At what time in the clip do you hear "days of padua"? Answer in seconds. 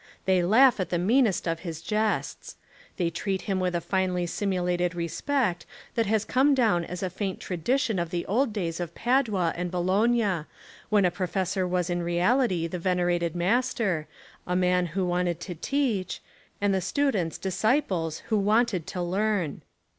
8.51-9.53